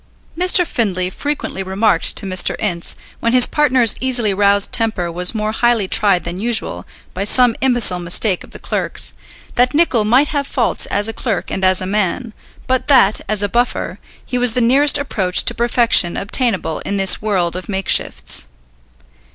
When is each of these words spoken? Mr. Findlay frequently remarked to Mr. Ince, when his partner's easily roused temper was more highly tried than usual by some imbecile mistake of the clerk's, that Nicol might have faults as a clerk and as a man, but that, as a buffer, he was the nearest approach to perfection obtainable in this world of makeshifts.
Mr. 0.35 0.65
Findlay 0.65 1.11
frequently 1.11 1.61
remarked 1.61 2.15
to 2.15 2.25
Mr. 2.25 2.55
Ince, 2.57 2.95
when 3.19 3.33
his 3.33 3.45
partner's 3.45 3.95
easily 3.99 4.33
roused 4.33 4.71
temper 4.71 5.11
was 5.11 5.35
more 5.35 5.51
highly 5.51 5.87
tried 5.87 6.23
than 6.23 6.39
usual 6.39 6.87
by 7.13 7.23
some 7.23 7.55
imbecile 7.61 7.99
mistake 7.99 8.43
of 8.43 8.49
the 8.49 8.57
clerk's, 8.57 9.13
that 9.53 9.75
Nicol 9.75 10.03
might 10.03 10.29
have 10.29 10.47
faults 10.47 10.87
as 10.87 11.07
a 11.07 11.13
clerk 11.13 11.51
and 11.51 11.63
as 11.63 11.81
a 11.81 11.85
man, 11.85 12.33
but 12.65 12.87
that, 12.87 13.21
as 13.29 13.43
a 13.43 13.47
buffer, 13.47 13.99
he 14.25 14.39
was 14.39 14.53
the 14.53 14.59
nearest 14.59 14.97
approach 14.97 15.45
to 15.45 15.53
perfection 15.53 16.17
obtainable 16.17 16.79
in 16.79 16.97
this 16.97 17.21
world 17.21 17.55
of 17.55 17.69
makeshifts. 17.69 18.47